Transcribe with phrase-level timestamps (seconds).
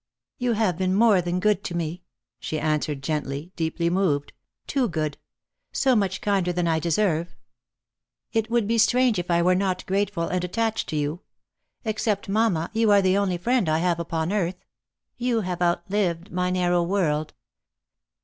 [0.39, 2.01] ""You have been more than good to me,"
[2.39, 4.33] she answered gently, deeply moved;
[4.65, 5.19] "too good;
[5.71, 7.35] so much kinder than I deserve.
[8.33, 11.21] It would be strange if I were not grateful and attached to you.
[11.85, 14.65] Except mamma, you are the only friend I have upon earth.
[15.17, 17.35] You have outlived my narrow world."